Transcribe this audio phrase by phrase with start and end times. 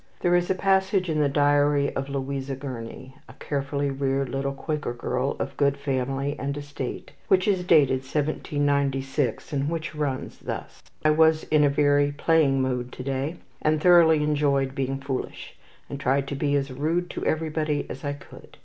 [0.21, 4.93] There is a passage in the diary of Louisa Gurney, a carefully reared little Quaker
[4.93, 11.11] girl of good family and estate, which is dated 1796, and which runs thus: "I
[11.11, 15.55] was in a very playing mood to day, and thoroughly enjoyed being foolish,
[15.87, 18.57] and tried to be as rude to everybody as I could.